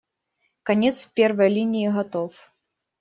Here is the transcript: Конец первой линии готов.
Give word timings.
Конец 0.63 1.05
первой 1.05 1.49
линии 1.49 1.87
готов. 1.87 2.33